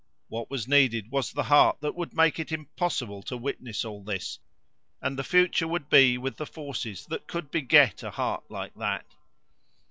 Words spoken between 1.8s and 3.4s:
would make it impossible to